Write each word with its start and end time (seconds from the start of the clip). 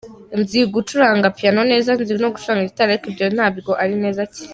Nzi 0.39 0.59
gucuranga 0.73 1.27
piano 1.37 1.61
neza, 1.71 1.89
nzi 2.01 2.13
no 2.21 2.31
gucuranga 2.33 2.67
gitari 2.69 2.89
ariko 2.91 3.07
byo 3.15 3.25
ntabwo 3.35 3.71
ari 3.83 3.95
neza 4.03 4.21
cyane. 4.33 4.49